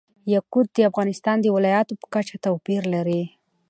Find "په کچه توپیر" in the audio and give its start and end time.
2.01-2.81